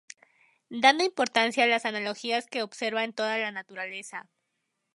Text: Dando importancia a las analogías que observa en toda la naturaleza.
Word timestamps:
Dando 0.83 1.03
importancia 1.05 1.63
a 1.63 1.67
las 1.67 1.85
analogías 1.85 2.47
que 2.47 2.63
observa 2.63 3.03
en 3.03 3.13
toda 3.13 3.37
la 3.37 3.51
naturaleza. 3.51 4.27